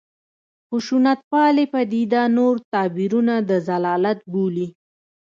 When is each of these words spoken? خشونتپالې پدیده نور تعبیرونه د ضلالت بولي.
خشونتپالې 0.69 1.65
پدیده 1.73 2.23
نور 2.37 2.55
تعبیرونه 2.73 3.35
د 3.49 3.51
ضلالت 3.67 4.19
بولي. 4.31 4.67